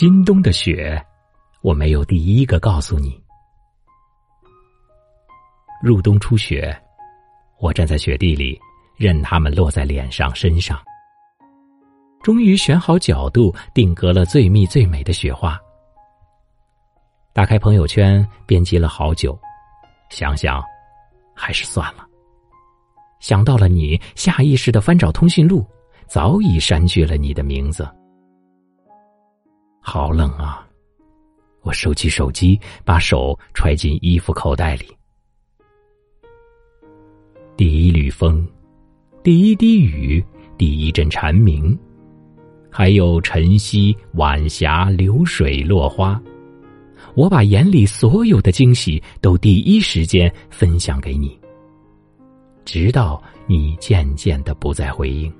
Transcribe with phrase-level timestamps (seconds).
[0.00, 0.98] 今冬的雪，
[1.60, 3.22] 我没有第一个告诉你。
[5.82, 6.74] 入冬初雪，
[7.58, 8.58] 我站在雪地里，
[8.96, 10.80] 任它们落在脸上、身上。
[12.22, 15.60] 终于选好角度，定格了最密最美的雪花。
[17.34, 19.38] 打开朋友圈，编辑了好久，
[20.08, 20.64] 想想，
[21.34, 22.06] 还是算了。
[23.18, 25.62] 想到了你，下意识的翻找通讯录，
[26.06, 27.86] 早已删去了你的名字。
[29.80, 30.66] 好冷啊！
[31.62, 34.86] 我收起手机，把手揣进衣服口袋里。
[37.56, 38.46] 第一缕风，
[39.22, 40.24] 第一滴雨，
[40.56, 41.76] 第一阵蝉鸣，
[42.70, 46.18] 还有晨曦、晚霞、流水、落花，
[47.14, 51.38] 我把眼里所有的惊喜都第一时间分享给你，
[52.64, 55.30] 直到你渐渐的不再回应。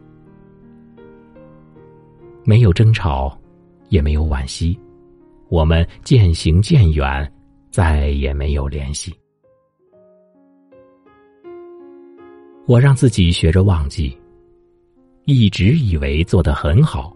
[2.44, 3.39] 没有争吵。
[3.91, 4.77] 也没有惋惜，
[5.48, 7.33] 我们渐行渐远，
[7.70, 9.14] 再也没有联系。
[12.66, 14.16] 我让自己学着忘记，
[15.24, 17.14] 一直以为做得很好，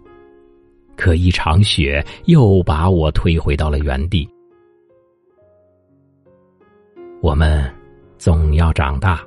[0.96, 4.28] 可一场雪又把我推回到了原地。
[7.20, 7.72] 我们
[8.18, 9.24] 总要长大，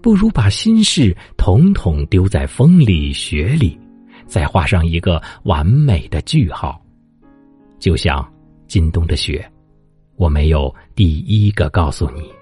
[0.00, 3.78] 不如把心事统统丢在风里雪里。
[4.28, 6.80] 再画上一个完美的句号，
[7.78, 8.24] 就像
[8.66, 9.50] 今冬的雪，
[10.16, 12.37] 我没有第一个告诉你。